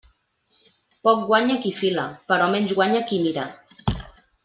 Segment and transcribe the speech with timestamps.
[1.09, 3.45] Poc guanya qui fila, però menys guanya qui mira.